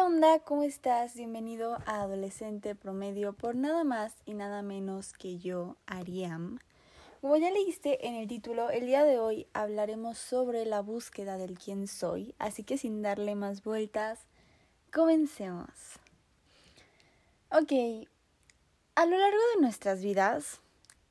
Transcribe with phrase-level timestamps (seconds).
[0.00, 0.38] ¿Qué onda?
[0.38, 1.14] ¿Cómo estás?
[1.14, 6.58] Bienvenido a Adolescente Promedio por nada más y nada menos que yo, Ariam.
[7.20, 11.58] Como ya leíste en el título, el día de hoy hablaremos sobre la búsqueda del
[11.58, 14.20] quién soy, así que sin darle más vueltas,
[14.90, 15.68] comencemos.
[17.50, 18.08] Ok,
[18.94, 20.60] a lo largo de nuestras vidas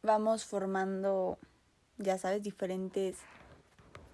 [0.01, 1.37] vamos formando,
[1.99, 3.17] ya sabes, diferentes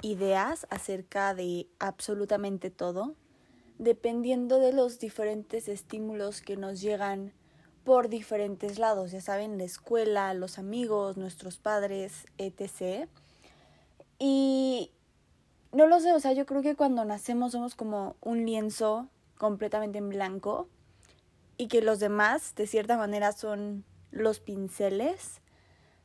[0.02, 3.16] ideas acerca de absolutamente todo,
[3.78, 7.34] dependiendo de los diferentes estímulos que nos llegan
[7.84, 13.08] por diferentes lados, ya saben, la escuela, los amigos, nuestros padres, etc.
[14.18, 14.92] Y
[15.72, 20.00] no lo sé, o sea, yo creo que cuando nacemos somos como un lienzo completamente
[20.00, 20.68] en blanco
[21.58, 25.42] y que los demás, de cierta manera, son los pinceles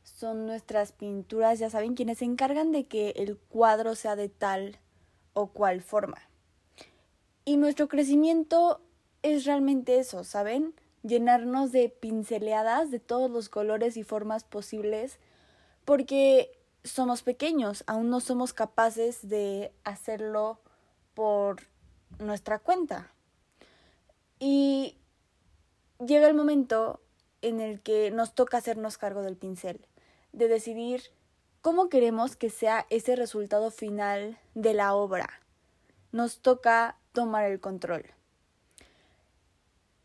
[0.03, 4.79] son nuestras pinturas, ya saben, quienes se encargan de que el cuadro sea de tal
[5.33, 6.17] o cual forma.
[7.45, 8.81] Y nuestro crecimiento
[9.23, 10.73] es realmente eso, ¿saben?
[11.03, 15.19] Llenarnos de pinceleadas de todos los colores y formas posibles
[15.85, 20.59] porque somos pequeños, aún no somos capaces de hacerlo
[21.13, 21.63] por
[22.19, 23.11] nuestra cuenta.
[24.39, 24.97] Y
[25.99, 27.01] llega el momento
[27.41, 29.85] en el que nos toca hacernos cargo del pincel
[30.31, 31.11] de decidir
[31.61, 35.29] cómo queremos que sea ese resultado final de la obra.
[36.11, 38.05] Nos toca tomar el control.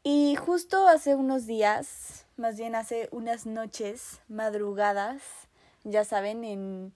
[0.02, 5.22] Y justo hace unos días, más bien hace unas noches, madrugadas,
[5.84, 6.92] ya saben, en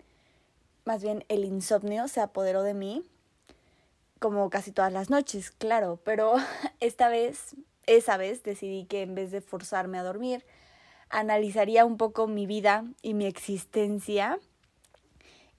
[0.85, 3.05] más bien el insomnio se apoderó de mí,
[4.21, 6.35] como casi todas las noches, claro, pero
[6.81, 10.45] esta vez, esa vez decidí que en vez de forzarme a dormir,
[11.09, 14.39] analizaría un poco mi vida y mi existencia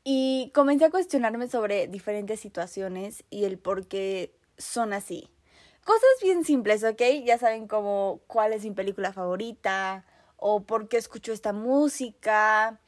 [0.04, 5.30] y comencé a cuestionarme sobre diferentes situaciones y el por qué son así.
[5.84, 7.02] Cosas bien simples, ¿ok?
[7.26, 10.06] Ya saben como cuál es mi película favorita
[10.38, 12.80] o por qué escucho esta música,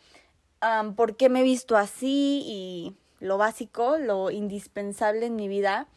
[0.95, 5.87] por qué me he visto así y lo básico, lo indispensable en mi vida.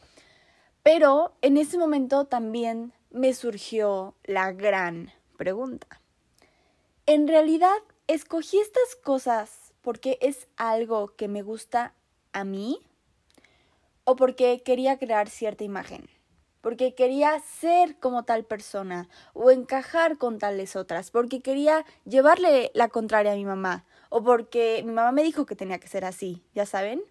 [0.83, 6.01] Pero en ese momento también me surgió la gran pregunta.
[7.07, 7.77] En realidad,
[8.07, 11.95] escogí estas cosas porque es algo que me gusta
[12.33, 12.86] a mí
[14.07, 16.09] o porque quería crear cierta imagen,
[16.61, 22.89] porque quería ser como tal persona o encajar con tales otras, porque quería llevarle la
[22.89, 26.45] contraria a mi mamá o porque mi mamá me dijo que tenía que ser así,
[26.55, 27.03] ya saben.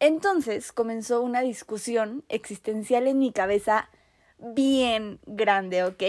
[0.00, 3.88] Entonces comenzó una discusión existencial en mi cabeza
[4.38, 6.02] bien grande, ¿ok?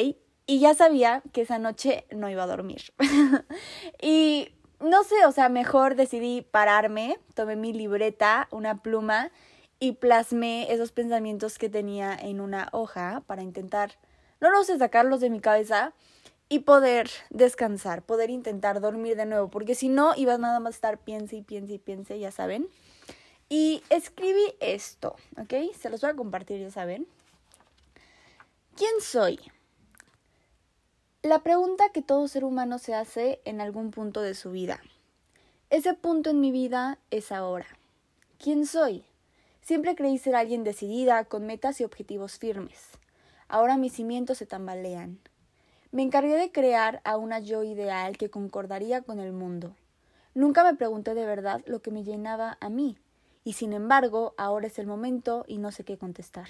[0.47, 2.93] Y ya sabía que esa noche no iba a dormir.
[4.01, 4.49] y
[4.79, 9.31] no sé, o sea, mejor decidí pararme, tomé mi libreta, una pluma
[9.79, 13.93] y plasmé esos pensamientos que tenía en una hoja para intentar,
[14.39, 15.93] no lo sé, sacarlos de mi cabeza
[16.47, 20.77] y poder descansar, poder intentar dormir de nuevo, porque si no iba nada más a
[20.77, 22.67] estar piense y piense y piense, ya saben.
[23.49, 25.75] Y escribí esto, ¿ok?
[25.77, 27.07] Se los voy a compartir, ya saben.
[28.75, 29.39] ¿Quién soy?
[31.21, 34.79] La pregunta que todo ser humano se hace en algún punto de su vida.
[35.69, 37.67] Ese punto en mi vida es ahora.
[38.37, 39.05] ¿Quién soy?
[39.65, 42.79] Siempre creí ser alguien decidida, con metas y objetivos firmes.
[43.47, 45.17] Ahora mis cimientos se tambalean.
[45.91, 49.75] Me encargué de crear a una yo ideal que concordaría con el mundo.
[50.35, 52.95] Nunca me pregunté de verdad lo que me llenaba a mí,
[53.43, 56.47] y sin embargo ahora es el momento y no sé qué contestar.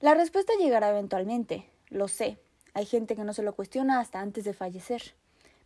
[0.00, 2.38] La respuesta llegará eventualmente, lo sé,
[2.72, 5.02] hay gente que no se lo cuestiona hasta antes de fallecer.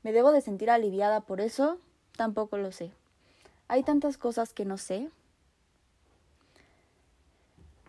[0.02, 1.76] ¿Me debo de sentir aliviada por eso?
[2.16, 2.92] Tampoco lo sé.
[3.68, 5.10] Hay tantas cosas que no sé.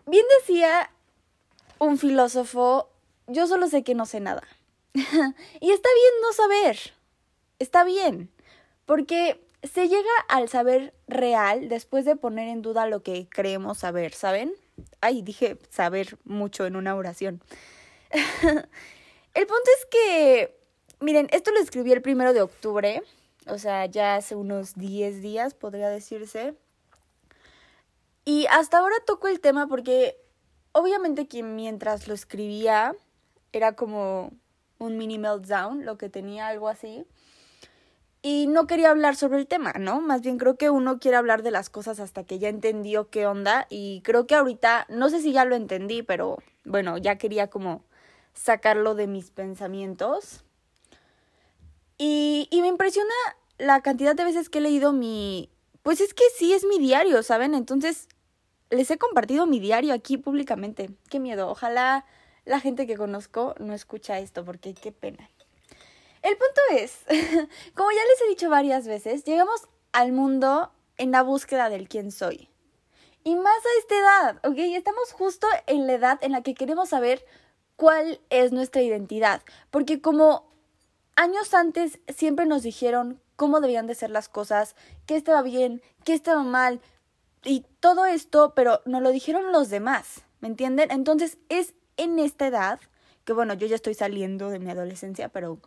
[0.06, 0.90] Bien decía
[1.78, 2.88] un filósofo,
[3.26, 4.42] yo solo sé que no sé nada.
[4.94, 6.78] y está bien no saber.
[7.58, 8.30] Está bien.
[8.86, 14.12] Porque se llega al saber real después de poner en duda lo que creemos saber,
[14.12, 14.52] ¿saben?
[15.00, 17.40] Ay, dije saber mucho en una oración.
[19.34, 20.58] El punto es que,
[21.00, 23.02] miren, esto lo escribí el primero de octubre,
[23.46, 26.54] o sea, ya hace unos 10 días, podría decirse.
[28.24, 30.16] Y hasta ahora toco el tema porque
[30.72, 32.94] obviamente que mientras lo escribía
[33.52, 34.32] era como
[34.78, 37.06] un mini meltdown, lo que tenía algo así.
[38.24, 40.00] Y no quería hablar sobre el tema, ¿no?
[40.00, 43.26] Más bien creo que uno quiere hablar de las cosas hasta que ya entendió qué
[43.26, 43.66] onda.
[43.68, 47.84] Y creo que ahorita, no sé si ya lo entendí, pero bueno, ya quería como
[48.32, 50.44] sacarlo de mis pensamientos.
[51.98, 53.12] Y, y me impresiona
[53.58, 55.50] la cantidad de veces que he leído mi...
[55.82, 57.54] Pues es que sí es mi diario, ¿saben?
[57.54, 58.08] Entonces,
[58.72, 60.90] les he compartido mi diario aquí públicamente.
[61.10, 61.48] Qué miedo.
[61.48, 62.06] Ojalá
[62.44, 65.28] la gente que conozco no escucha esto porque qué pena.
[66.22, 66.98] El punto es,
[67.74, 72.10] como ya les he dicho varias veces, llegamos al mundo en la búsqueda del quién
[72.10, 72.48] soy.
[73.24, 74.58] Y más a esta edad, ¿ok?
[74.58, 77.24] Estamos justo en la edad en la que queremos saber
[77.76, 79.42] cuál es nuestra identidad.
[79.70, 80.50] Porque como
[81.14, 84.76] años antes siempre nos dijeron cómo debían de ser las cosas,
[85.06, 86.80] qué estaba bien, qué estaba mal,
[87.44, 90.90] y todo esto, pero nos lo dijeron los demás, ¿me entienden?
[90.90, 92.80] Entonces es en esta edad,
[93.24, 95.58] que bueno, yo ya estoy saliendo de mi adolescencia, pero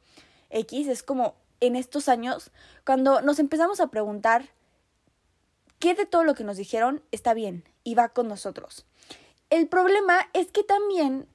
[0.49, 2.51] X es como en estos años,
[2.85, 4.49] cuando nos empezamos a preguntar
[5.79, 8.85] qué de todo lo que nos dijeron está bien y va con nosotros.
[9.49, 11.27] El problema es que también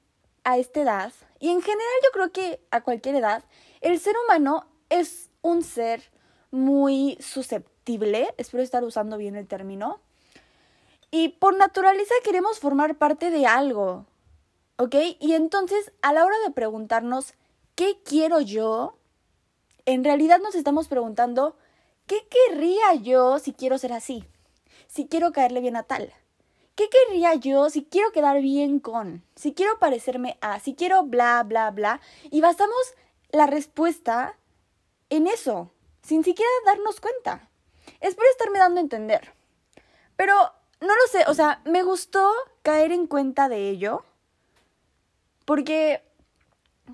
[0.43, 3.43] a esta edad, y en general yo creo que a cualquier edad,
[3.81, 6.03] el ser humano es un ser
[6.51, 10.01] muy susceptible, espero estar usando bien el término,
[11.11, 14.05] y por naturaleza queremos formar parte de algo,
[14.77, 14.95] ¿ok?
[15.19, 17.33] Y entonces a la hora de preguntarnos,
[17.75, 18.97] ¿qué quiero yo?
[19.85, 21.57] En realidad nos estamos preguntando,
[22.07, 24.23] ¿qué querría yo si quiero ser así?
[24.87, 26.13] Si quiero caerle bien a tal.
[26.75, 29.23] ¿Qué querría yo si quiero quedar bien con?
[29.35, 31.99] Si quiero parecerme a, si quiero bla, bla, bla.
[32.31, 32.95] Y basamos
[33.31, 34.37] la respuesta
[35.09, 35.71] en eso,
[36.01, 37.49] sin siquiera darnos cuenta.
[37.99, 39.33] Espero estarme dando a entender.
[40.15, 40.33] Pero
[40.81, 42.29] no lo sé, o sea, me gustó
[42.63, 44.03] caer en cuenta de ello.
[45.45, 46.01] Porque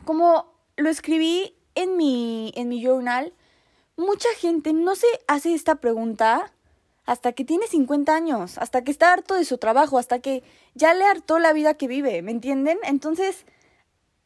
[0.05, 3.33] como lo escribí en mi, en mi journal,
[3.95, 6.51] mucha gente no se hace esta pregunta
[7.05, 10.43] hasta que tiene 50 años, hasta que está harto de su trabajo, hasta que
[10.75, 12.77] ya le hartó la vida que vive, ¿me entienden?
[12.83, 13.45] Entonces,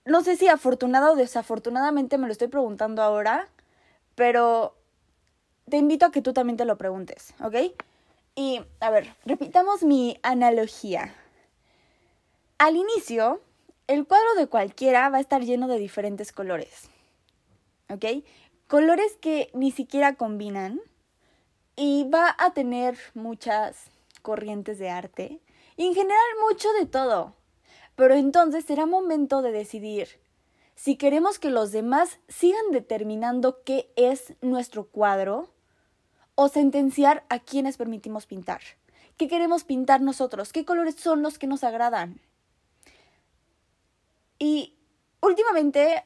[0.03, 3.47] no sé si afortunada o desafortunadamente me lo estoy preguntando ahora,
[4.15, 4.75] pero
[5.69, 7.55] te invito a que tú también te lo preguntes, ¿ok?
[8.36, 11.13] Y, a ver, repitamos mi analogía.
[12.57, 13.42] Al inicio,
[13.88, 16.89] el cuadro de cualquiera va a estar lleno de diferentes colores.
[17.89, 18.06] ¿Ok?
[18.68, 20.80] Colores que ni siquiera combinan.
[21.75, 23.89] Y va a tener muchas
[24.22, 25.42] corrientes de arte.
[25.78, 27.36] Y en general mucho de todo.
[27.95, 30.22] Pero entonces será momento de decidir
[30.81, 35.54] si queremos que los demás sigan determinando qué es nuestro cuadro
[36.36, 38.62] o sentenciar a quienes permitimos pintar.
[39.18, 40.51] ¿Qué queremos pintar nosotros?
[40.51, 42.19] ¿Qué colores son los que nos agradan?
[44.39, 44.75] Y
[45.22, 46.04] últimamente,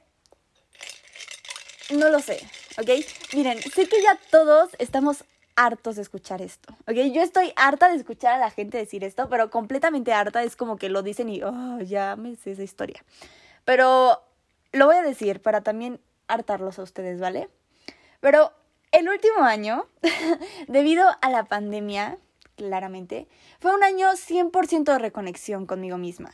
[1.92, 2.46] no lo sé,
[2.78, 2.90] ¿ok?
[3.34, 5.24] Miren, sé que ya todos estamos
[5.56, 6.96] hartos de escuchar esto, ¿ok?
[7.14, 10.76] Yo estoy harta de escuchar a la gente decir esto, pero completamente harta es como
[10.76, 13.06] que lo dicen y, oh, ya me sé esa historia.
[13.64, 14.22] Pero
[14.74, 17.50] lo voy a decir para también hartarlos a ustedes, ¿vale?
[18.20, 18.52] Pero
[18.96, 19.88] el último año,
[20.68, 22.18] debido a la pandemia,
[22.56, 23.28] claramente,
[23.60, 26.32] fue un año 100% de reconexión conmigo misma.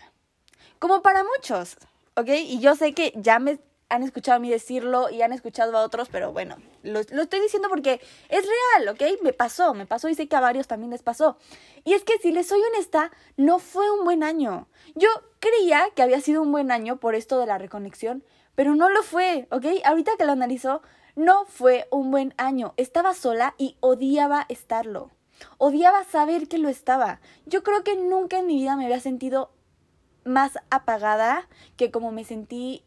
[0.77, 1.77] Como para muchos,
[2.15, 2.29] ¿ok?
[2.29, 3.59] Y yo sé que ya me
[3.89, 7.41] han escuchado a mí decirlo y han escuchado a otros, pero bueno, lo, lo, estoy
[7.41, 7.99] diciendo porque
[8.29, 9.21] es real, ¿ok?
[9.23, 11.37] Me pasó, me pasó y sé que a varios también les pasó.
[11.83, 14.67] Y es que si les soy honesta, no fue un buen año.
[14.93, 15.09] Yo
[15.39, 18.23] creía que había sido un buen año por esto de la reconexión,
[18.53, 19.65] pero no lo fue, ¿ok?
[19.83, 20.83] Ahorita que lo analizo,
[21.15, 22.73] no fue un buen año.
[22.77, 25.11] Estaba sola y odiaba estarlo.
[25.57, 27.19] Odiaba saber que lo estaba.
[27.45, 29.51] Yo creo que nunca en mi vida me había sentido
[30.23, 31.47] más apagada
[31.77, 32.83] que como me sentí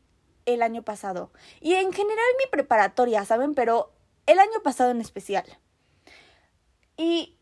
[0.46, 1.30] el año pasado.
[1.60, 3.54] Y en general mi preparatoria, ¿saben?
[3.54, 3.92] Pero
[4.26, 5.44] el año pasado en especial.
[6.96, 7.37] ¿Y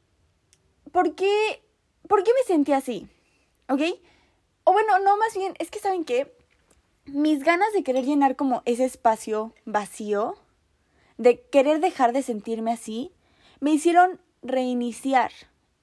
[0.93, 1.63] por qué,
[2.09, 3.09] por qué me sentí así?
[3.69, 3.83] ¿Ok?
[4.65, 6.37] O bueno, no, más bien, es que ¿saben qué?
[7.05, 10.37] Mis ganas de querer llenar como ese espacio vacío
[11.19, 13.13] de querer dejar de sentirme así,
[13.61, 15.31] me hicieron reiniciar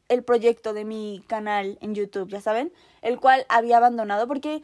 [0.10, 4.64] el proyecto de mi canal en YouTube, ya saben, el cual había abandonado porque,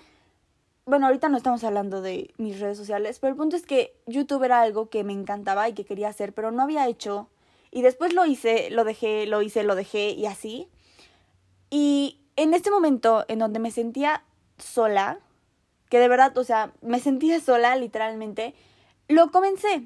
[0.86, 4.44] bueno, ahorita no estamos hablando de mis redes sociales, pero el punto es que YouTube
[4.44, 7.30] era algo que me encantaba y que quería hacer, pero no había hecho.
[7.72, 10.68] Y después lo hice, lo dejé, lo hice, lo dejé y así.
[11.70, 14.24] Y en este momento en donde me sentía
[14.58, 15.20] sola,
[15.90, 18.56] que de verdad, o sea, me sentía sola literalmente,
[19.08, 19.84] lo comencé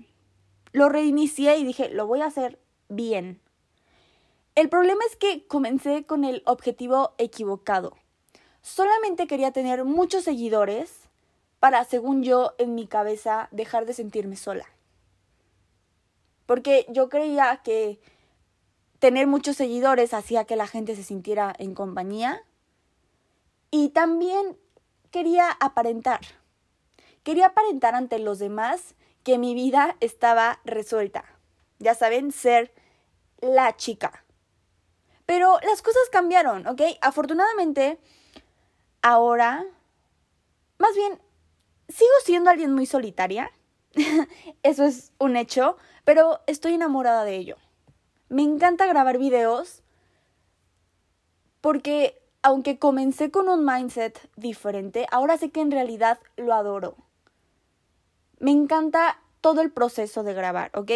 [0.71, 3.41] lo reinicié y dije, lo voy a hacer bien.
[4.55, 7.95] El problema es que comencé con el objetivo equivocado.
[8.61, 10.91] Solamente quería tener muchos seguidores
[11.59, 14.65] para, según yo, en mi cabeza, dejar de sentirme sola.
[16.45, 17.99] Porque yo creía que
[18.99, 22.43] tener muchos seguidores hacía que la gente se sintiera en compañía.
[23.71, 24.57] Y también
[25.11, 26.21] quería aparentar.
[27.23, 31.25] Quería aparentar ante los demás que mi vida estaba resuelta.
[31.79, 32.73] Ya saben, ser
[33.41, 34.25] la chica.
[35.25, 36.81] Pero las cosas cambiaron, ¿ok?
[37.01, 37.99] Afortunadamente,
[39.01, 39.65] ahora
[40.79, 41.19] más bien,
[41.89, 43.51] sigo siendo alguien muy solitaria.
[44.63, 47.57] Eso es un hecho, pero estoy enamorada de ello.
[48.29, 49.83] Me encanta grabar videos
[51.59, 56.95] porque aunque comencé con un mindset diferente, ahora sé que en realidad lo adoro.
[58.39, 60.91] Me encanta todo el proceso de grabar, ¿ok?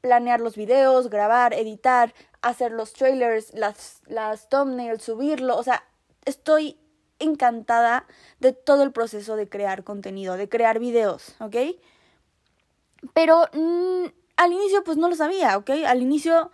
[0.00, 5.84] Planear los videos, grabar, editar, hacer los trailers, las, las thumbnails, subirlo, o sea,
[6.24, 6.78] estoy
[7.18, 8.06] encantada
[8.38, 11.56] de todo el proceso de crear contenido, de crear videos, ¿ok?
[13.12, 15.70] Pero mm, al inicio pues no lo sabía, ¿ok?
[15.86, 16.52] Al inicio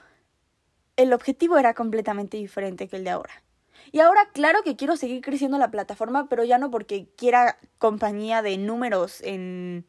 [0.97, 3.43] el objetivo era completamente diferente que el de ahora.
[3.93, 8.41] Y ahora claro que quiero seguir creciendo la plataforma, pero ya no porque quiera compañía
[8.43, 9.87] de números en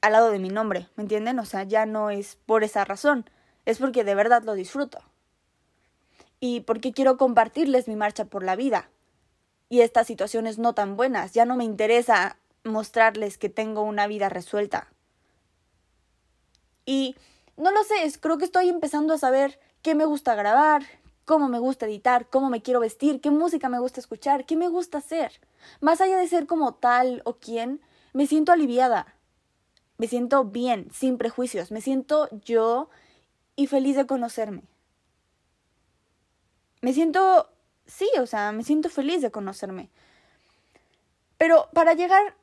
[0.00, 1.38] al lado de mi nombre, ¿me entienden?
[1.38, 3.28] O sea, ya no es por esa razón,
[3.64, 5.00] es porque de verdad lo disfruto.
[6.38, 8.90] Y porque quiero compartirles mi marcha por la vida.
[9.68, 14.28] Y estas situaciones no tan buenas, ya no me interesa mostrarles que tengo una vida
[14.28, 14.88] resuelta.
[16.84, 17.16] Y
[17.56, 20.84] no lo sé, creo que estoy empezando a saber qué me gusta grabar,
[21.24, 24.68] cómo me gusta editar, cómo me quiero vestir, qué música me gusta escuchar, qué me
[24.68, 25.32] gusta hacer.
[25.80, 27.80] Más allá de ser como tal o quién,
[28.12, 29.15] me siento aliviada
[29.98, 32.90] me siento bien, sin prejuicios, me siento yo
[33.54, 34.62] y feliz de conocerme.
[36.82, 37.48] Me siento,
[37.86, 39.90] sí, o sea, me siento feliz de conocerme.
[41.38, 42.36] Pero para llegar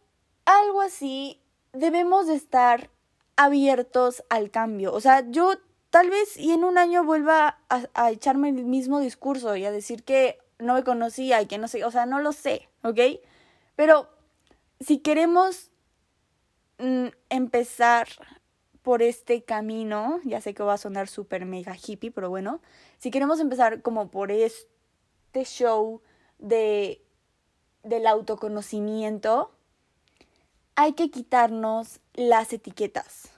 [0.46, 1.40] a algo así,
[1.72, 2.90] debemos de estar
[3.36, 4.94] abiertos al cambio.
[4.94, 5.54] O sea, yo
[5.90, 9.72] tal vez y en un año vuelva a, a, echarme el mismo discurso y a
[9.72, 13.00] decir que no me conocía y que no sé, o sea, no lo sé, ¿ok?
[13.76, 14.10] Pero
[14.80, 15.72] si queremos
[16.84, 18.10] Mm, empezar
[18.82, 22.60] por este camino, ya sé que va a sonar súper mega hippie, pero bueno,
[23.00, 26.02] si queremos empezar como por este show
[26.40, 27.02] de
[27.84, 29.54] del autoconocimiento,
[30.76, 33.30] hay que quitarnos las etiquetas.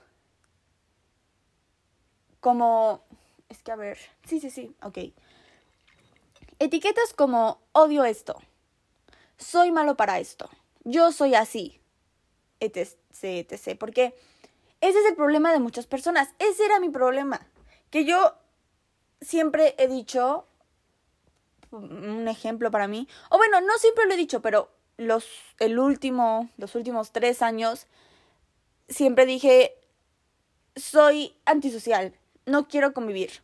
[2.40, 3.04] Como,
[3.48, 4.98] es que a ver, sí, sí, sí, ok.
[6.58, 8.40] Etiquetas como odio esto,
[9.36, 10.50] soy malo para esto,
[10.82, 11.80] yo soy así,
[12.58, 13.76] etc, etc.
[13.78, 14.14] Porque
[14.80, 16.28] ese es el problema de muchas personas.
[16.38, 17.46] Ese era mi problema.
[17.90, 18.34] Que yo
[19.20, 20.46] siempre he dicho,
[21.70, 25.26] un ejemplo para mí, o bueno, no siempre lo he dicho, pero los,
[25.58, 27.86] el último, los últimos tres años,
[28.88, 29.74] siempre dije,
[30.74, 33.42] soy antisocial, no quiero convivir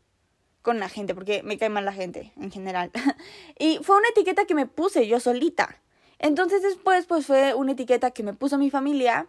[0.62, 2.90] con la gente, porque me cae mal la gente en general.
[3.58, 5.80] y fue una etiqueta que me puse yo solita.
[6.18, 9.26] Entonces después pues fue una etiqueta que me puso mi familia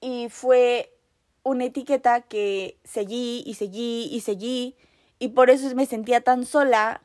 [0.00, 0.96] y fue
[1.42, 4.76] una etiqueta que seguí y seguí y seguí
[5.18, 7.02] y por eso me sentía tan sola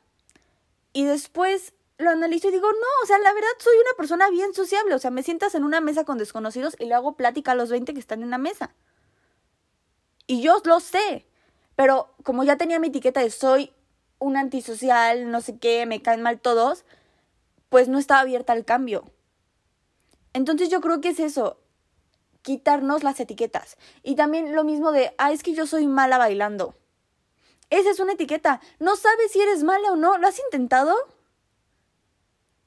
[0.94, 4.54] y después lo analizo y digo, no, o sea, la verdad soy una persona bien
[4.54, 7.56] sociable, o sea, me sientas en una mesa con desconocidos y le hago plática a
[7.56, 8.74] los 20 que están en la mesa.
[10.28, 11.26] Y yo lo sé,
[11.76, 13.72] pero como ya tenía mi etiqueta de soy
[14.20, 16.86] un antisocial, no sé qué, me caen mal todos,
[17.70, 19.06] pues no estaba abierta al cambio.
[20.34, 21.60] Entonces yo creo que es eso,
[22.46, 23.76] quitarnos las etiquetas.
[24.04, 26.76] Y también lo mismo de, ah, es que yo soy mala bailando.
[27.72, 28.62] Esa es una etiqueta.
[28.78, 30.20] No sabes si eres mala o no.
[30.20, 30.96] ¿Lo has intentado?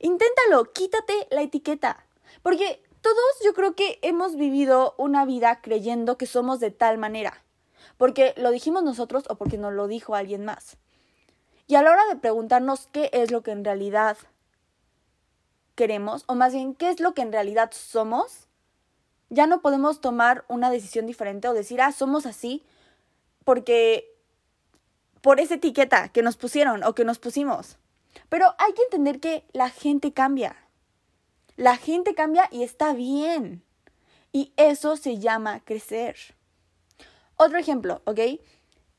[0.00, 2.04] Inténtalo, quítate la etiqueta.
[2.42, 7.44] Porque todos yo creo que hemos vivido una vida creyendo que somos de tal manera.
[7.97, 10.76] Porque lo dijimos nosotros o porque nos lo dijo alguien más.
[11.68, 14.16] Y a la hora de preguntarnos qué es lo que en realidad
[15.76, 18.47] queremos, o más bien qué es lo que en realidad somos,
[19.30, 22.64] ya no podemos tomar una decisión diferente o decir, ah, somos así,
[23.44, 24.14] porque
[25.20, 27.78] por esa etiqueta que nos pusieron o que nos pusimos.
[28.28, 30.56] Pero hay que entender que la gente cambia.
[31.56, 33.62] La gente cambia y está bien.
[34.32, 36.16] Y eso se llama crecer.
[37.37, 38.20] Otro ejemplo, ¿ok?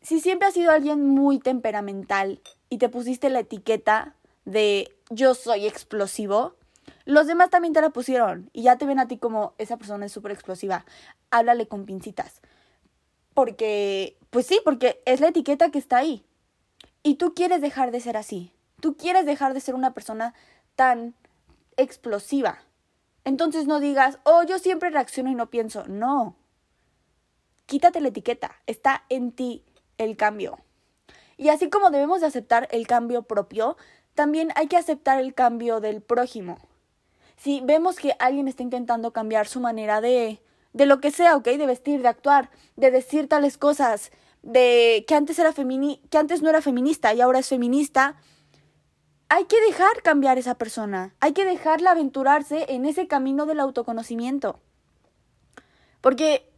[0.02, 5.68] Si siempre has sido alguien muy temperamental y te pusiste la etiqueta de yo soy
[5.68, 6.56] explosivo,
[7.10, 10.06] los demás también te la pusieron y ya te ven a ti como esa persona
[10.06, 10.86] es súper explosiva.
[11.32, 12.40] Háblale con pincitas.
[13.34, 16.24] Porque, pues sí, porque es la etiqueta que está ahí.
[17.02, 18.54] Y tú quieres dejar de ser así.
[18.80, 20.36] Tú quieres dejar de ser una persona
[20.76, 21.16] tan
[21.78, 22.60] explosiva.
[23.24, 25.86] Entonces no digas, oh, yo siempre reacciono y no pienso.
[25.88, 26.36] No.
[27.66, 28.52] Quítate la etiqueta.
[28.68, 29.66] Está en ti
[29.98, 30.60] el cambio.
[31.38, 33.78] Y así como debemos de aceptar el cambio propio,
[34.14, 36.69] también hay que aceptar el cambio del prójimo
[37.42, 40.42] si vemos que alguien está intentando cambiar su manera de,
[40.74, 41.46] de lo que sea, ¿ok?
[41.46, 46.42] De vestir, de actuar, de decir tales cosas, de que antes era femini que antes
[46.42, 48.18] no era feminista y ahora es feminista,
[49.30, 54.60] hay que dejar cambiar esa persona, hay que dejarla aventurarse en ese camino del autoconocimiento.
[56.02, 56.50] Porque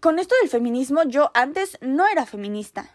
[0.00, 2.90] con esto del feminismo, yo antes no era feminista.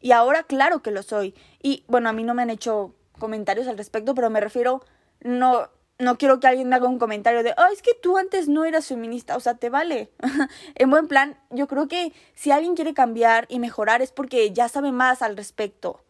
[0.00, 1.34] Y ahora claro que lo soy.
[1.62, 4.82] Y bueno, a mí no me han hecho comentarios al respecto, pero me refiero,
[5.20, 8.48] no, no quiero que alguien me haga un comentario de, oh, es que tú antes
[8.48, 10.10] no eras feminista, o sea, te vale.
[10.74, 14.68] en buen plan, yo creo que si alguien quiere cambiar y mejorar es porque ya
[14.68, 16.02] sabe más al respecto.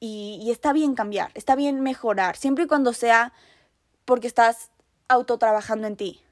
[0.00, 3.32] Y, y está bien cambiar, está bien mejorar, siempre y cuando sea
[4.04, 4.70] porque estás
[5.08, 6.22] autotrabajando en ti.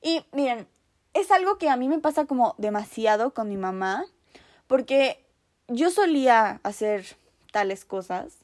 [0.00, 0.66] Y miren,
[1.12, 4.06] es algo que a mí me pasa como demasiado con mi mamá,
[4.66, 5.24] porque
[5.68, 7.04] yo solía hacer
[7.52, 8.39] tales cosas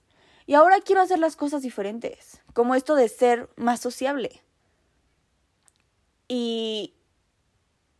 [0.46, 4.42] y ahora quiero hacer las cosas diferentes, como esto de ser más sociable.
[6.28, 6.94] Y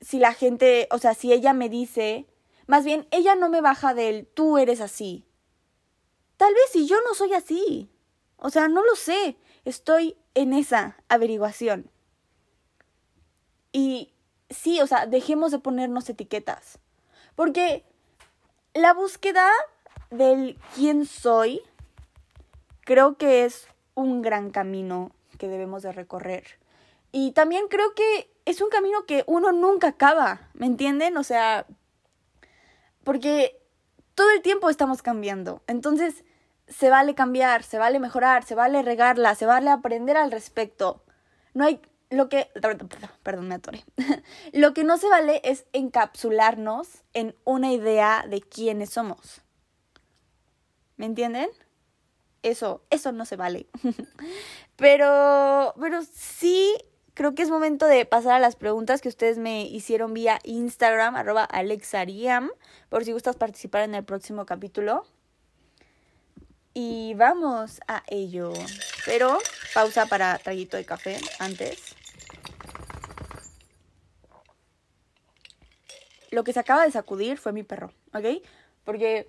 [0.00, 2.26] si la gente, o sea, si ella me dice,
[2.66, 5.24] más bien, ella no me baja del tú eres así.
[6.36, 7.90] Tal vez si yo no soy así.
[8.36, 9.36] O sea, no lo sé.
[9.64, 11.90] Estoy en esa averiguación.
[13.72, 14.12] Y
[14.50, 16.78] sí, o sea, dejemos de ponernos etiquetas.
[17.34, 17.84] Porque
[18.74, 19.50] la búsqueda
[20.10, 21.62] del quién soy
[22.86, 26.44] creo que es un gran camino que debemos de recorrer.
[27.12, 31.16] Y también creo que es un camino que uno nunca acaba, ¿me entienden?
[31.16, 31.66] O sea,
[33.04, 33.60] porque
[34.14, 35.62] todo el tiempo estamos cambiando.
[35.66, 36.24] Entonces,
[36.68, 41.02] se vale cambiar, se vale mejorar, se vale regarla, se vale aprender al respecto.
[41.54, 42.48] No hay lo que
[43.22, 43.84] perdón, me atoré.
[44.52, 49.42] lo que no se vale es encapsularnos en una idea de quiénes somos.
[50.96, 51.50] ¿Me entienden?
[52.46, 53.66] Eso, eso no se vale.
[54.76, 56.76] pero, pero sí
[57.12, 61.16] creo que es momento de pasar a las preguntas que ustedes me hicieron vía Instagram,
[61.16, 62.52] arroba alexariam,
[62.88, 65.04] por si gustas participar en el próximo capítulo.
[66.72, 68.52] Y vamos a ello.
[69.04, 69.38] Pero
[69.74, 71.96] pausa para traguito de café antes.
[76.30, 78.40] Lo que se acaba de sacudir fue mi perro, ¿ok?
[78.84, 79.26] Porque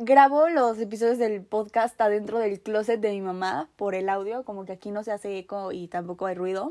[0.00, 4.64] grabo los episodios del podcast adentro del closet de mi mamá por el audio, como
[4.64, 6.70] que aquí no se hace eco y tampoco hay ruido.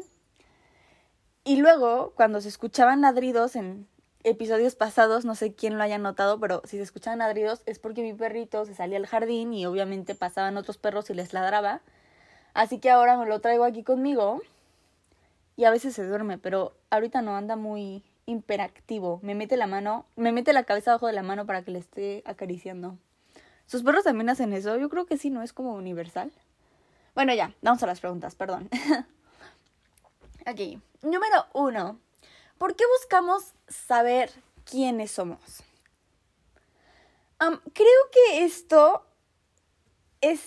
[1.43, 3.85] Y luego, cuando se escuchaban ladridos en
[4.23, 8.01] episodios pasados, no sé quién lo haya notado, pero si se escuchaban ladridos es porque
[8.01, 11.81] mi perrito se salía al jardín y obviamente pasaban otros perros y les ladraba.
[12.53, 14.41] Así que ahora me lo traigo aquí conmigo
[15.57, 19.19] y a veces se duerme, pero ahorita no anda muy imperactivo.
[19.21, 21.79] Me mete la mano, me mete la cabeza abajo de la mano para que le
[21.79, 22.97] esté acariciando.
[23.67, 24.77] ¿Sus perros también hacen eso?
[24.77, 25.43] Yo creo que sí, ¿no?
[25.43, 26.31] Es como universal.
[27.13, 28.69] Bueno, ya, vamos a las preguntas, perdón.
[30.47, 31.99] ok, número uno.
[32.57, 34.31] ¿Por qué buscamos saber
[34.63, 35.63] quiénes somos?
[37.39, 39.05] creo que esto
[40.21, 40.41] es,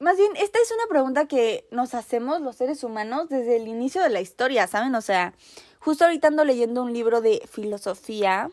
[0.00, 4.02] más bien, esta es una pregunta que nos hacemos los seres humanos desde el inicio
[4.02, 4.94] de la historia, ¿saben?
[4.96, 5.34] O sea,
[5.78, 8.50] justo ahorita ando leyendo un libro de filosofía.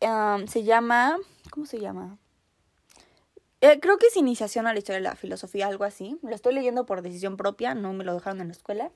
[0.00, 1.18] se llama,
[1.50, 2.16] ¿cómo se llama?
[3.60, 6.18] Eh, creo que es Iniciación a la Historia de la Filosofía, algo así.
[6.22, 8.90] Lo estoy leyendo por decisión propia, no me lo dejaron en la escuela.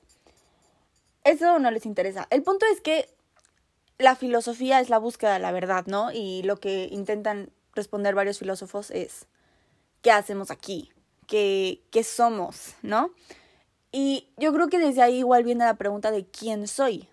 [1.22, 2.27] Eso no les interesa.
[2.31, 3.09] El punto es que
[3.98, 6.11] la filosofía es la búsqueda de la verdad, ¿no?
[6.12, 9.27] Y lo que intentan responder varios filósofos es,
[10.03, 10.90] ¿qué hacemos aquí?
[11.27, 12.74] ¿Qué, qué somos?
[12.83, 13.11] ¿No?
[13.92, 17.09] Y yo creo que desde ahí igual viene la pregunta de quién soy.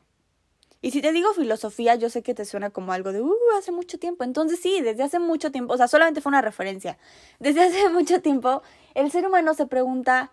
[0.82, 3.72] Y si te digo filosofía, yo sé que te suena como algo de, uh, hace
[3.72, 4.24] mucho tiempo.
[4.24, 6.98] Entonces sí, desde hace mucho tiempo, o sea, solamente fue una referencia.
[7.40, 8.64] Desde hace mucho tiempo,
[8.96, 10.32] el ser humano se pregunta,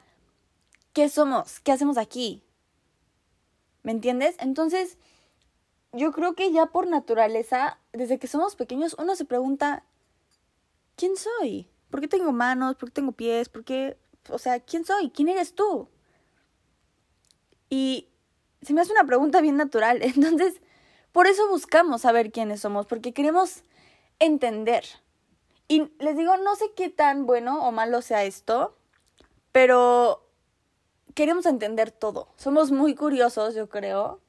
[0.95, 1.61] ¿qué somos?
[1.61, 2.43] ¿Qué hacemos aquí?
[3.83, 4.37] ¿Me entiendes?
[4.39, 4.97] Entonces,
[5.93, 9.85] yo creo que ya por naturaleza, desde que somos pequeños, uno se pregunta,
[10.97, 11.69] ¿quién soy?
[11.91, 12.77] ¿Por qué tengo manos?
[12.77, 13.51] ¿Por qué tengo pies?
[13.51, 13.99] ¿Por qué?
[14.31, 15.11] O sea, ¿quién soy?
[15.11, 15.89] ¿Quién eres tú?
[17.71, 18.09] Y
[18.69, 20.01] se me hace una pregunta bien natural.
[20.03, 20.61] Entonces,
[21.11, 23.63] por eso buscamos saber quiénes somos, porque queremos
[24.19, 24.85] entender.
[25.69, 28.77] Y les digo, no sé qué tan bueno o malo sea esto,
[29.53, 30.23] pero
[31.15, 32.29] queremos entender todo.
[32.37, 34.21] Somos muy curiosos, yo creo.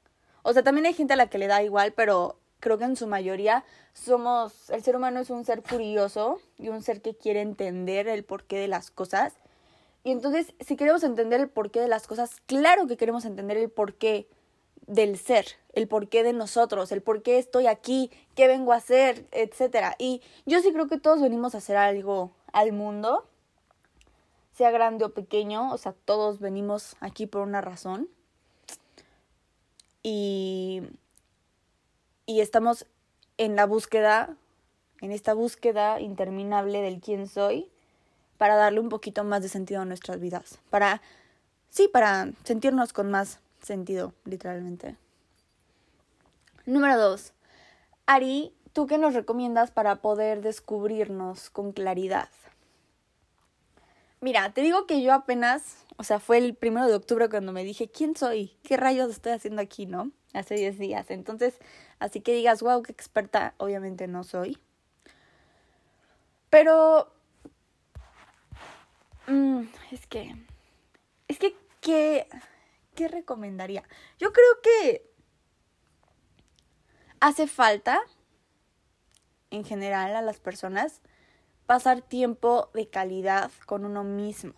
[0.42, 2.96] O sea, también hay gente a la que le da igual, pero creo que en
[2.96, 7.42] su mayoría somos, el ser humano es un ser curioso y un ser que quiere
[7.42, 9.34] entender el porqué de las cosas.
[10.02, 13.70] Y entonces, si queremos entender el porqué de las cosas, claro que queremos entender el
[13.70, 14.28] porqué
[14.86, 19.94] del ser, el porqué de nosotros, el porqué estoy aquí, qué vengo a hacer, etcétera.
[19.98, 23.26] Y yo sí creo que todos venimos a hacer algo al mundo,
[24.52, 28.08] sea grande o pequeño, o sea, todos venimos aquí por una razón.
[30.02, 30.82] Y,
[32.24, 32.86] y estamos
[33.36, 34.34] en la búsqueda,
[35.02, 37.70] en esta búsqueda interminable del quién soy
[38.40, 41.02] para darle un poquito más de sentido a nuestras vidas, para,
[41.68, 44.96] sí, para sentirnos con más sentido, literalmente.
[46.64, 47.34] Número dos,
[48.06, 52.30] Ari, ¿tú qué nos recomiendas para poder descubrirnos con claridad?
[54.22, 57.62] Mira, te digo que yo apenas, o sea, fue el primero de octubre cuando me
[57.62, 58.56] dije, ¿quién soy?
[58.62, 60.12] ¿Qué rayos estoy haciendo aquí, no?
[60.32, 61.10] Hace 10 días.
[61.10, 61.58] Entonces,
[61.98, 64.56] así que digas, wow, qué experta, obviamente no soy.
[66.48, 67.19] Pero...
[69.30, 70.34] Mm, es que...
[71.28, 72.26] Es que, ¿qué,
[72.96, 73.84] ¿qué recomendaría?
[74.18, 75.08] Yo creo que
[77.20, 78.00] hace falta,
[79.50, 81.00] en general, a las personas
[81.66, 84.54] pasar tiempo de calidad con uno mismo.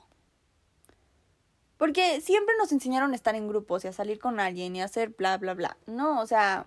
[1.77, 4.87] Porque siempre nos enseñaron a estar en grupos y a salir con alguien y a
[4.87, 5.77] hacer bla, bla, bla.
[5.87, 6.65] No, o sea,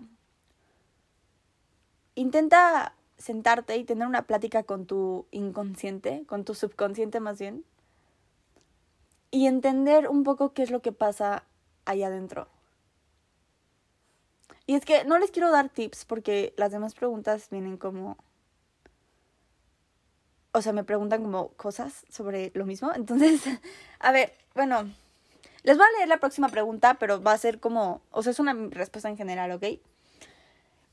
[2.14, 7.64] intenta sentarte y tener una plática con tu inconsciente, con tu subconsciente más bien,
[9.36, 11.44] y entender un poco qué es lo que pasa
[11.84, 12.48] allá adentro.
[14.64, 18.16] Y es que no les quiero dar tips porque las demás preguntas vienen como
[20.52, 22.90] o sea, me preguntan como cosas sobre lo mismo.
[22.96, 23.42] Entonces,
[23.98, 24.90] a ver, bueno,
[25.64, 28.38] les voy a leer la próxima pregunta, pero va a ser como, o sea, es
[28.38, 29.64] una respuesta en general, ¿ok?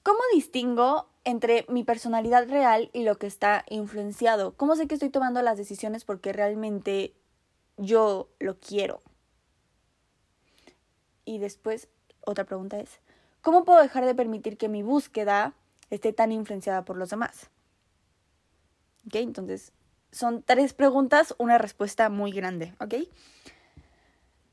[0.03, 4.53] ¿Cómo distingo entre mi personalidad real y lo que está influenciado?
[4.57, 7.13] ¿Cómo sé que estoy tomando las decisiones porque realmente
[7.77, 9.01] yo lo quiero?
[11.25, 11.87] Y después,
[12.21, 12.99] otra pregunta es,
[13.41, 15.53] ¿cómo puedo dejar de permitir que mi búsqueda
[15.89, 17.49] esté tan influenciada por los demás?
[19.07, 19.15] ¿Ok?
[19.15, 19.71] Entonces,
[20.11, 22.95] son tres preguntas, una respuesta muy grande, ¿ok?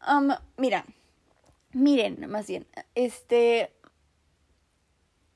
[0.08, 0.86] Um, mira,
[1.72, 3.72] miren, más bien, este,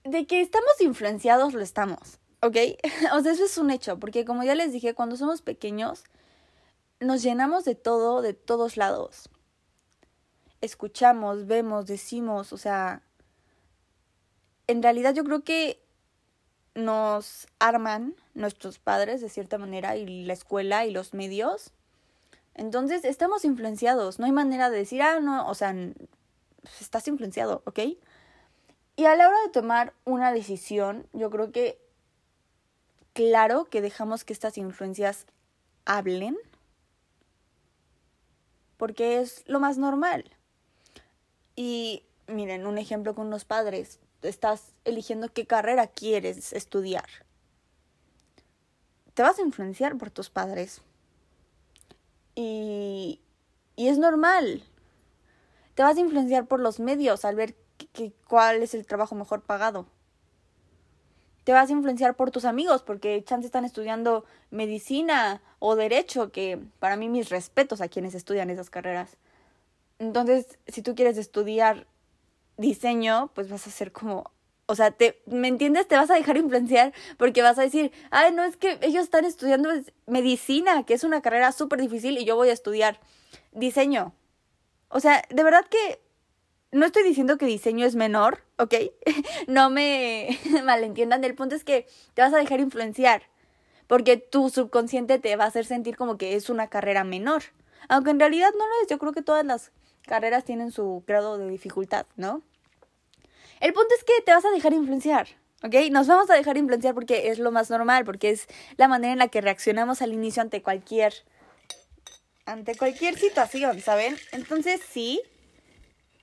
[0.05, 2.57] de que estamos influenciados, lo estamos, ¿ok?
[3.15, 6.05] o sea, eso es un hecho, porque como ya les dije, cuando somos pequeños,
[7.05, 9.29] nos llenamos de todo, de todos lados.
[10.61, 13.03] Escuchamos, vemos, decimos, o sea,
[14.67, 15.83] en realidad yo creo que
[16.75, 21.73] nos arman nuestros padres de cierta manera y la escuela y los medios.
[22.55, 25.75] Entonces estamos influenciados, no hay manera de decir, ah, no, o sea,
[26.81, 27.81] estás influenciado, ¿ok?
[28.97, 31.81] Y a la hora de tomar una decisión, yo creo que
[33.13, 35.27] claro que dejamos que estas influencias
[35.85, 36.37] hablen,
[38.85, 40.27] porque es lo más normal.
[41.57, 47.07] Y miren, un ejemplo con los padres estás eligiendo qué carrera quieres estudiar.
[49.15, 50.83] Te vas a influenciar por tus padres.
[52.35, 53.23] Y,
[53.75, 54.63] y es normal.
[55.75, 57.57] Te vas a influenciar por los medios al ver
[58.29, 59.87] cuál es el trabajo mejor pagado.
[61.45, 66.59] Te vas a influenciar por tus amigos porque chance están estudiando medicina o derecho, que
[66.79, 69.17] para mí mis respetos a quienes estudian esas carreras.
[69.99, 71.87] Entonces, si tú quieres estudiar
[72.57, 74.31] diseño, pues vas a ser como,
[74.67, 75.87] o sea, te, ¿me entiendes?
[75.87, 79.25] Te vas a dejar influenciar porque vas a decir, ay, no, es que ellos están
[79.25, 79.71] estudiando
[80.07, 83.01] medicina, que es una carrera súper difícil y yo voy a estudiar
[83.53, 84.15] diseño.
[84.89, 86.04] O sea, de verdad que
[86.75, 88.75] no estoy diciendo que diseño es menor, ¿ok?
[89.47, 93.23] no me malentiendan, el punto es que te vas a dejar influenciar
[93.87, 97.43] porque tu subconsciente te va a hacer sentir como que es una carrera menor.
[97.89, 99.73] Aunque en realidad no lo es, yo creo que todas las
[100.07, 102.43] carreras tienen su grado de dificultad, ¿no?
[103.61, 105.29] El punto es que te vas a dejar influenciar,
[105.63, 105.75] ¿ok?
[105.91, 109.19] Nos vamos a dejar influenciar porque es lo más normal, porque es la manera en
[109.19, 111.15] la que reaccionamos al inicio ante cualquier
[112.47, 114.17] ante cualquier situación, ¿saben?
[114.33, 115.23] Entonces sí,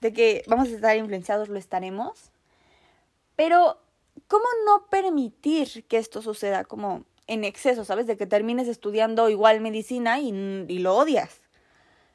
[0.02, 2.32] de que vamos a estar influenciados, lo estaremos.
[3.36, 3.80] Pero,
[4.28, 8.08] ¿cómo no permitir que esto suceda como en exceso, ¿sabes?
[8.08, 11.40] De que termines estudiando igual medicina y, lo odias.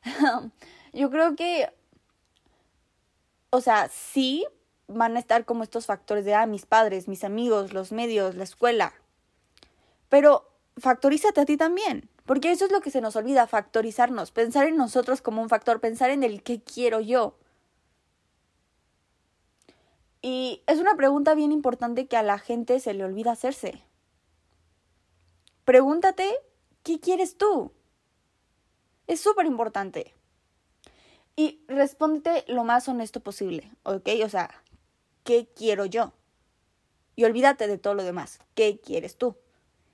[0.93, 1.73] Yo creo que,
[3.51, 4.47] o sea, sí
[4.89, 8.45] van a estar como estos factores de, ah, mis padres, mis amigos, los medios, la
[8.45, 8.93] escuela.
[10.11, 14.67] Pero factorízate a ti también, porque eso es lo que se nos olvida, factorizarnos, pensar
[14.67, 17.37] en nosotros como un factor, pensar en el qué quiero yo.
[20.29, 23.85] Y es una pregunta bien importante que a la gente se le olvida hacerse.
[25.65, 26.29] Pregúntate,
[26.83, 27.71] ¿qué quieres tú?
[29.07, 30.17] Es súper importante.
[31.37, 34.09] Y respóndete lo más honesto posible, ¿ok?
[34.25, 34.51] O sea,
[35.23, 36.13] ¿qué quiero yo?
[37.15, 39.37] Y olvídate de todo lo demás, ¿qué quieres tú?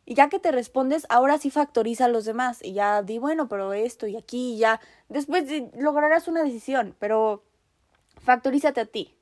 [0.07, 3.51] Y ya que te respondes, ahora sí factoriza a los demás y ya di, bueno,
[3.51, 4.81] pero esto y aquí y ya.
[5.11, 5.45] Después
[5.77, 7.45] lograrás una decisión, pero
[8.23, 9.15] factorízate a ti.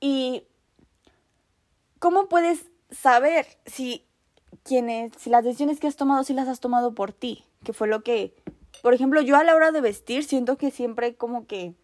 [0.00, 0.44] ¿Y
[1.98, 4.04] cómo puedes saber si
[4.62, 7.88] quienes, si las decisiones que has tomado, si las has tomado por ti, que fue
[7.88, 8.34] lo que,
[8.82, 11.74] por ejemplo, yo a la hora de vestir siento que siempre como que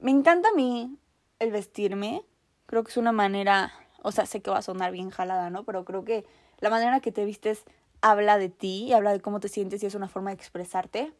[0.00, 0.96] me encanta a mí
[1.38, 2.24] el vestirme,
[2.66, 5.64] creo que es una manera, o sea, sé que va a sonar bien jalada, ¿no?
[5.64, 6.24] Pero creo que
[6.60, 7.64] la manera que te vistes
[8.00, 11.12] habla de ti y habla de cómo te sientes y es una forma de expresarte.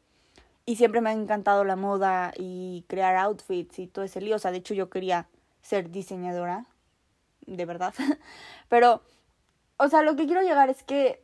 [0.65, 4.37] Y siempre me ha encantado la moda y crear outfits y todo ese lío.
[4.37, 5.27] O sea, de hecho yo quería
[5.69, 6.67] ser diseñadora,
[7.47, 7.95] de verdad.
[8.69, 9.03] Pero,
[9.77, 11.23] o sea, lo que quiero llegar es que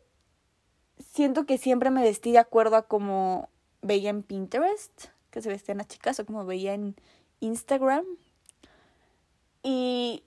[0.98, 3.48] siento que siempre me vestí de acuerdo a como
[3.80, 6.94] veía en Pinterest, que se vestían las chicas, o como veía en
[7.40, 8.04] Instagram.
[9.62, 10.22] Y,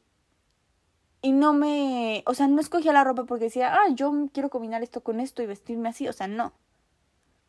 [1.21, 4.82] y no me, o sea, no escogía la ropa porque decía, ah, yo quiero combinar
[4.82, 6.53] esto con esto y vestirme así, o sea, no.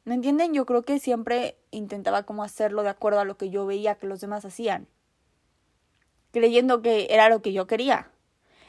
[0.04, 0.54] ¿Me entienden?
[0.54, 4.07] Yo creo que siempre intentaba como hacerlo de acuerdo a lo que yo veía que
[4.07, 4.87] los demás hacían.
[6.38, 8.11] Creyendo que era lo que yo quería.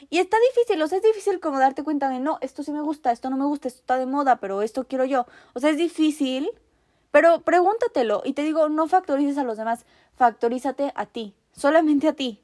[0.09, 2.81] Y está difícil, o sea, es difícil como darte cuenta de, no, esto sí me
[2.81, 5.27] gusta, esto no me gusta, esto está de moda, pero esto quiero yo.
[5.53, 6.49] O sea, es difícil,
[7.11, 8.23] pero pregúntatelo.
[8.25, 12.43] Y te digo, no factorices a los demás, factorízate a ti, solamente a ti.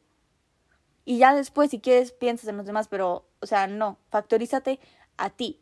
[1.05, 4.79] Y ya después, si quieres, piensas en los demás, pero, o sea, no, factorízate
[5.17, 5.59] a ti.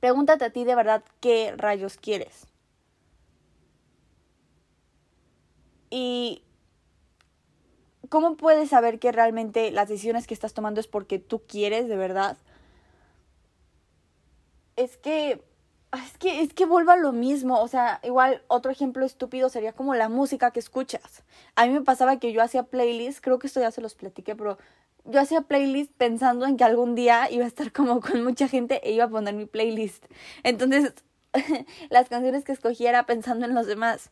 [0.00, 2.46] Pregúntate a ti de verdad qué rayos quieres.
[5.88, 6.42] Y
[8.12, 11.96] ¿cómo puedes saber que realmente las decisiones que estás tomando es porque tú quieres de
[11.96, 12.36] verdad?
[14.76, 15.42] Es que
[15.94, 19.94] es que es que vuelva lo mismo, o sea, igual otro ejemplo estúpido sería como
[19.94, 21.22] la música que escuchas.
[21.56, 24.36] A mí me pasaba que yo hacía playlists, creo que esto ya se los platiqué,
[24.36, 24.58] pero
[25.06, 28.86] yo hacía playlist pensando en que algún día iba a estar como con mucha gente
[28.86, 30.04] e iba a poner mi playlist.
[30.42, 30.92] Entonces,
[31.88, 34.10] las canciones que escogía era pensando en los demás.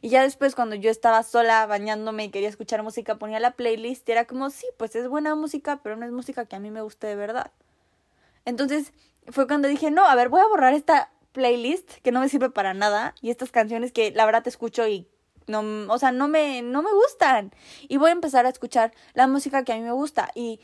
[0.00, 4.08] Y ya después cuando yo estaba sola bañándome y quería escuchar música, ponía la playlist
[4.08, 6.70] y era como, sí, pues es buena música, pero no es música que a mí
[6.70, 7.50] me guste de verdad.
[8.44, 8.92] Entonces
[9.28, 12.50] fue cuando dije, no, a ver, voy a borrar esta playlist que no me sirve
[12.50, 15.06] para nada y estas canciones que la verdad te escucho y
[15.46, 15.60] no,
[15.92, 17.52] o sea, no me, no me gustan.
[17.88, 20.60] Y voy a empezar a escuchar la música que a mí me gusta y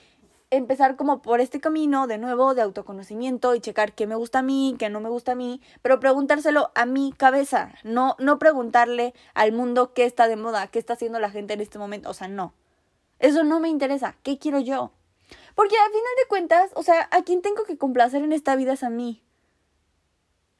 [0.51, 4.43] empezar como por este camino de nuevo de autoconocimiento y checar qué me gusta a
[4.43, 9.15] mí, qué no me gusta a mí, pero preguntárselo a mi cabeza, no, no preguntarle
[9.35, 12.15] al mundo qué está de moda, qué está haciendo la gente en este momento, o
[12.15, 12.55] sea, no.
[13.19, 14.93] Eso no me interesa, ¿qué quiero yo?
[15.55, 18.73] Porque al final de cuentas, o sea, a quien tengo que complacer en esta vida
[18.73, 19.23] es a mí.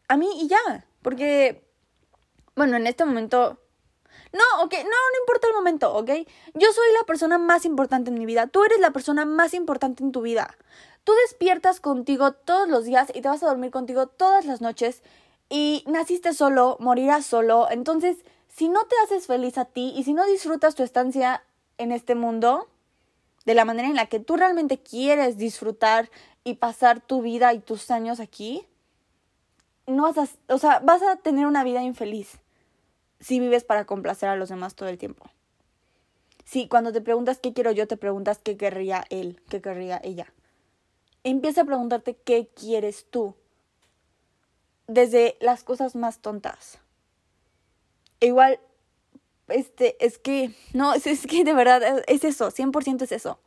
[0.09, 1.65] A mí y ya, porque,
[2.57, 3.59] bueno, en este momento
[4.33, 6.11] no, ok, no, no importa el momento, ¿ok?
[6.55, 8.47] Yo soy la persona más importante en mi vida.
[8.47, 10.57] Tú eres la persona más importante en tu vida.
[11.05, 15.03] Tú despiertas contigo todos los días y te vas a dormir contigo todas las noches
[15.49, 17.69] y naciste solo, morirás solo.
[17.71, 21.43] Entonces, si no te haces feliz a ti y si no disfrutas tu estancia
[21.79, 22.69] en este mundo
[23.47, 26.11] de la manera en la que tú realmente quieres disfrutar
[26.45, 28.67] y pasar tu vida y tus años aquí,
[29.87, 32.39] no vas a, o sea, vas a tener una vida infeliz
[33.21, 35.31] si vives para complacer a los demás todo el tiempo.
[36.45, 40.33] Si cuando te preguntas qué quiero yo, te preguntas qué querría él, qué querría ella.
[41.25, 43.35] Empieza a preguntarte qué quieres tú.
[44.87, 46.79] Desde las cosas más tontas.
[48.21, 48.59] igual,
[49.49, 53.39] este, es que, no, es, es que de verdad es eso, 100% es eso.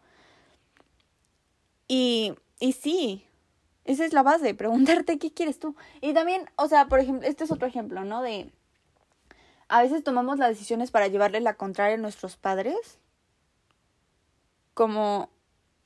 [1.88, 3.26] Y, y sí,
[3.86, 5.76] esa es la base, preguntarte qué quieres tú.
[6.02, 8.22] Y también, o sea, por ejemplo, este es otro ejemplo, ¿no?
[8.22, 8.52] De,
[9.72, 13.00] a veces tomamos las decisiones para llevarle la contraria a nuestros padres.
[14.74, 15.30] Como,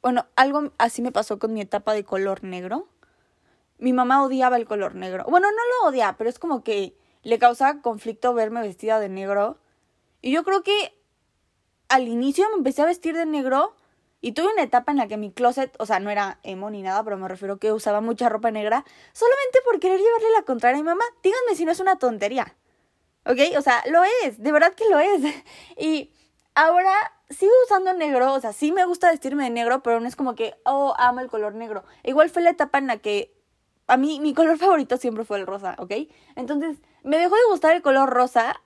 [0.01, 2.87] bueno, algo así me pasó con mi etapa de color negro.
[3.77, 5.23] Mi mamá odiaba el color negro.
[5.29, 9.59] Bueno, no lo odia, pero es como que le causaba conflicto verme vestida de negro.
[10.19, 10.99] Y yo creo que
[11.87, 13.75] al inicio me empecé a vestir de negro
[14.19, 16.81] y tuve una etapa en la que mi closet, o sea, no era emo ni
[16.81, 20.79] nada, pero me refiero que usaba mucha ropa negra solamente por querer llevarle la contraria
[20.79, 21.03] a mi mamá.
[21.21, 22.55] Díganme si no es una tontería.
[23.25, 23.39] ¿Ok?
[23.57, 25.21] O sea, lo es, de verdad que lo es.
[25.77, 26.11] Y
[26.53, 26.93] ahora
[27.29, 30.35] sigo usando negro, o sea, sí me gusta vestirme de negro, pero no es como
[30.35, 31.83] que, oh, amo el color negro.
[32.03, 33.35] Igual fue la etapa en la que
[33.87, 35.91] a mí mi color favorito siempre fue el rosa, ¿ok?
[36.35, 38.61] Entonces, me dejó de gustar el color rosa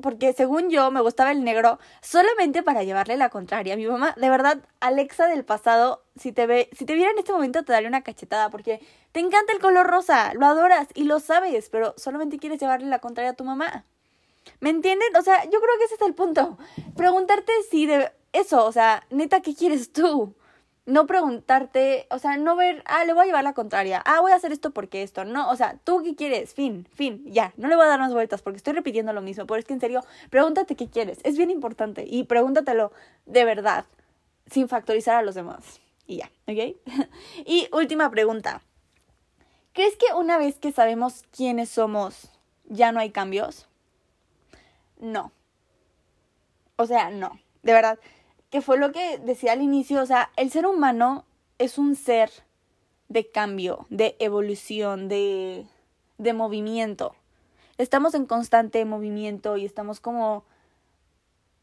[0.00, 3.76] porque según yo me gustaba el negro solamente para llevarle la contraria.
[3.76, 7.32] Mi mamá, de verdad, Alexa del pasado, si te ve, si te viera en este
[7.32, 8.80] momento te daría una cachetada porque
[9.12, 12.98] te encanta el color rosa, lo adoras y lo sabes, pero solamente quieres llevarle la
[12.98, 13.84] contraria a tu mamá.
[14.60, 15.14] ¿Me entienden?
[15.16, 16.58] O sea, yo creo que ese es el punto.
[16.96, 20.34] Preguntarte si de eso, o sea, neta, ¿qué quieres tú?
[20.86, 24.32] No preguntarte, o sea, no ver, ah, le voy a llevar la contraria, ah, voy
[24.32, 27.68] a hacer esto porque esto, no, o sea, tú qué quieres, fin, fin, ya, no
[27.68, 29.80] le voy a dar más vueltas porque estoy repitiendo lo mismo, pero es que en
[29.80, 32.92] serio, pregúntate qué quieres, es bien importante y pregúntatelo
[33.24, 33.86] de verdad,
[34.46, 35.80] sin factorizar a los demás.
[36.06, 36.76] Y ya, ¿ok?
[37.46, 38.60] y última pregunta,
[39.74, 42.28] ¿Crees que una vez que sabemos quiénes somos,
[42.66, 43.66] ya no hay cambios?
[44.98, 45.32] No.
[46.76, 47.38] O sea, no.
[47.62, 47.98] De verdad,
[48.50, 51.24] que fue lo que decía al inicio, o sea, el ser humano
[51.58, 52.30] es un ser
[53.08, 55.66] de cambio, de evolución, de,
[56.18, 57.14] de movimiento.
[57.78, 60.44] Estamos en constante movimiento y estamos como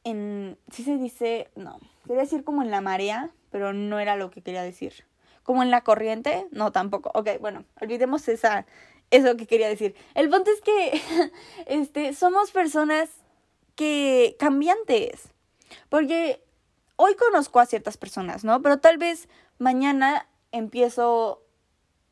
[0.03, 1.49] en, ¿sí se dice?
[1.55, 5.05] No, quería decir como en la marea, pero no era lo que quería decir.
[5.43, 7.11] Como en la corriente, no tampoco.
[7.13, 8.65] Ok, bueno, olvidemos esa,
[9.09, 9.95] eso que quería decir.
[10.13, 11.01] El punto es que
[11.65, 13.09] este, somos personas
[13.75, 15.29] que cambiantes.
[15.89, 16.43] Porque
[16.95, 18.61] hoy conozco a ciertas personas, ¿no?
[18.61, 21.43] Pero tal vez mañana empiezo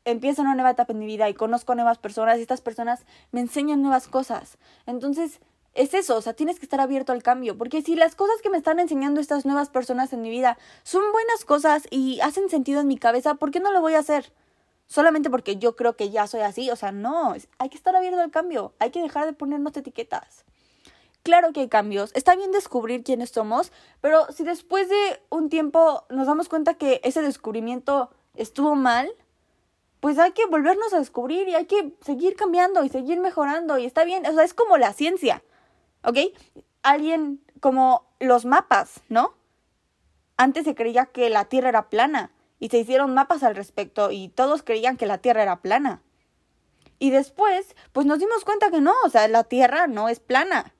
[0.04, 3.40] empiezo una nueva etapa en mi vida y conozco nuevas personas y estas personas me
[3.40, 4.58] enseñan nuevas cosas.
[4.86, 5.40] Entonces,
[5.74, 8.50] es eso, o sea, tienes que estar abierto al cambio, porque si las cosas que
[8.50, 12.80] me están enseñando estas nuevas personas en mi vida son buenas cosas y hacen sentido
[12.80, 14.32] en mi cabeza, ¿por qué no lo voy a hacer?
[14.88, 18.20] Solamente porque yo creo que ya soy así, o sea, no, hay que estar abierto
[18.20, 20.44] al cambio, hay que dejar de ponernos etiquetas.
[21.22, 26.04] Claro que hay cambios, está bien descubrir quiénes somos, pero si después de un tiempo
[26.08, 29.10] nos damos cuenta que ese descubrimiento estuvo mal,
[30.00, 33.84] pues hay que volvernos a descubrir y hay que seguir cambiando y seguir mejorando y
[33.84, 35.42] está bien, o sea, es como la ciencia.
[36.04, 36.18] ¿ok?
[36.82, 39.34] Alguien como los mapas, ¿no?
[40.36, 44.28] Antes se creía que la Tierra era plana y se hicieron mapas al respecto y
[44.28, 46.02] todos creían que la Tierra era plana.
[46.98, 50.74] Y después, pues nos dimos cuenta que no, o sea, la Tierra no es plana.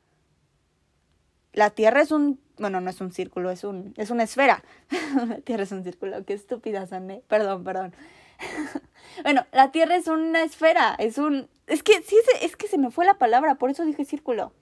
[1.53, 4.63] La Tierra es un, bueno, no es un círculo, es un, es una esfera.
[5.29, 7.23] la Tierra es un círculo, qué estúpida, Sané.
[7.29, 7.95] Perdón, perdón.
[9.23, 12.91] bueno, la Tierra es una esfera, es un, es que sí, es que se me
[12.91, 14.53] fue la palabra, por eso dije círculo.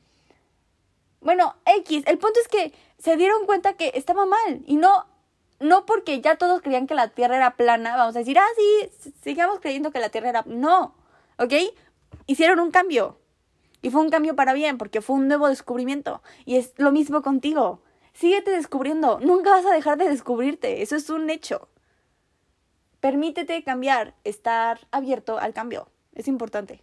[1.21, 5.07] Bueno, X, el punto es que se dieron cuenta que estaba mal y no
[5.61, 9.13] no porque ya todos creían que la Tierra era plana, vamos a decir, ah, sí,
[9.23, 10.45] sigamos creyendo que la Tierra era...
[10.47, 10.95] No,
[11.39, 11.53] ¿ok?
[12.27, 13.19] Hicieron un cambio.
[13.83, 16.23] Y fue un cambio para bien, porque fue un nuevo descubrimiento.
[16.45, 17.83] Y es lo mismo contigo.
[18.13, 19.21] Síguete descubriendo.
[19.21, 20.83] Nunca vas a dejar de descubrirte.
[20.83, 21.69] Eso es un hecho.
[23.01, 25.89] Permítete cambiar, estar abierto al cambio.
[26.15, 26.83] Es importante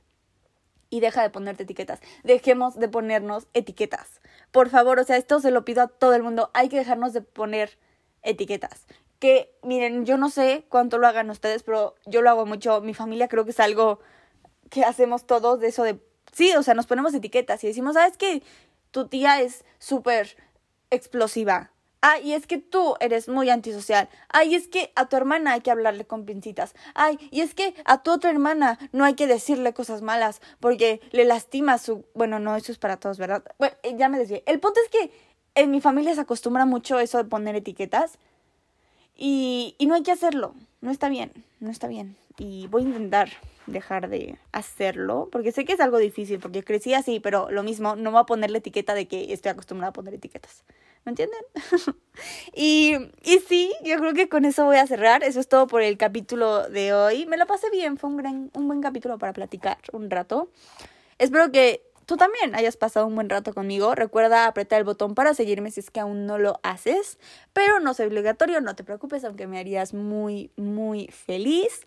[0.90, 2.00] y deja de ponerte etiquetas.
[2.24, 4.22] Dejemos de ponernos etiquetas.
[4.52, 6.52] Por favor, o sea, esto se lo pido a todo el mundo.
[6.54, 7.78] Hay que dejarnos de poner
[8.24, 8.88] etiquetas.
[9.20, 12.82] Que miren, yo no sé cuánto lo hagan ustedes, pero yo lo hago mucho.
[12.82, 14.00] Mi familia creo que es algo
[14.70, 16.00] que hacemos todos de eso de...
[16.32, 18.44] Sí, o sea, nos ponemos etiquetas y decimos, ¿sabes qué?
[18.92, 20.36] Tu tía es súper
[20.90, 21.72] explosiva
[22.08, 24.10] Ay, y es que tú eres muy antisocial.
[24.30, 26.76] Ay, y es que a tu hermana hay que hablarle con pincitas.
[26.94, 31.02] Ay, y es que a tu otra hermana no hay que decirle cosas malas porque
[31.10, 32.06] le lastima su...
[32.14, 33.44] Bueno, no, eso es para todos, ¿verdad?
[33.58, 34.40] Bueno, eh, ya me decía.
[34.46, 35.12] El punto es que
[35.56, 38.20] en mi familia se acostumbra mucho eso de poner etiquetas
[39.16, 40.54] y, y no hay que hacerlo.
[40.82, 42.18] No está bien, no está bien.
[42.38, 43.30] Y voy a intentar
[43.68, 47.96] dejar de hacerlo, porque sé que es algo difícil, porque crecí así, pero lo mismo,
[47.96, 50.64] no voy a poner la etiqueta de que estoy acostumbrada a poner etiquetas.
[51.06, 51.40] ¿Me entienden?
[52.56, 55.24] y, y sí, yo creo que con eso voy a cerrar.
[55.24, 57.28] Eso es todo por el capítulo de hoy.
[57.28, 60.50] Me lo pasé bien, fue un, gran, un buen capítulo para platicar un rato.
[61.20, 63.96] Espero que tú también hayas pasado un buen rato conmigo.
[63.96, 67.18] Recuerda apretar el botón para seguirme si es que aún no lo haces.
[67.54, 71.82] Pero no es obligatorio, no te preocupes, aunque me harías muy, muy feliz.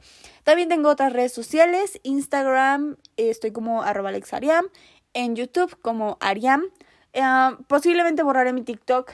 [0.45, 2.01] También tengo otras redes sociales.
[2.03, 4.67] Instagram, estoy como arroba alexariam.
[5.15, 6.65] En YouTube como Ariam.
[7.13, 7.23] Eh,
[7.67, 9.13] posiblemente borraré mi TikTok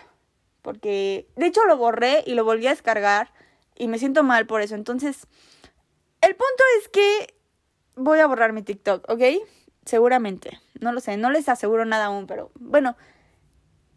[0.64, 3.30] porque de hecho lo borré y lo volví a descargar
[3.76, 4.74] y me siento mal por eso.
[4.74, 5.26] Entonces,
[6.22, 7.34] el punto es que
[7.96, 9.22] voy a borrar mi TikTok, ¿ok?
[9.84, 10.58] Seguramente.
[10.80, 12.96] No lo sé, no les aseguro nada aún, pero bueno,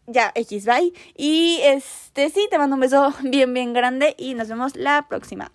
[0.06, 0.92] ya, X, bye.
[1.16, 5.52] Y este sí, te mando un beso bien, bien grande y nos vemos la próxima.